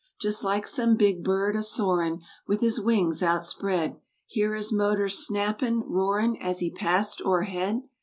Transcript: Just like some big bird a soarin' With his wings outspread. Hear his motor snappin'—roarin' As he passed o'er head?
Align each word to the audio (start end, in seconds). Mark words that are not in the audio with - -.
Just 0.19 0.43
like 0.43 0.65
some 0.65 0.95
big 0.95 1.23
bird 1.23 1.55
a 1.55 1.61
soarin' 1.61 2.21
With 2.47 2.61
his 2.61 2.81
wings 2.81 3.21
outspread. 3.21 3.97
Hear 4.25 4.55
his 4.55 4.73
motor 4.73 5.07
snappin'—roarin' 5.07 6.37
As 6.37 6.57
he 6.57 6.71
passed 6.71 7.21
o'er 7.23 7.43
head? 7.43 7.83